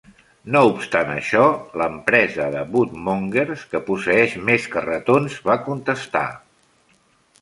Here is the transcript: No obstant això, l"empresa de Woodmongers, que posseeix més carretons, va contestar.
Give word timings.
No 0.53 0.61
obstant 0.67 1.11
això, 1.15 1.43
l"empresa 1.81 2.47
de 2.57 2.63
Woodmongers, 2.73 3.67
que 3.75 3.83
posseeix 3.91 4.35
més 4.49 4.69
carretons, 4.77 5.37
va 5.51 5.59
contestar. 5.71 6.25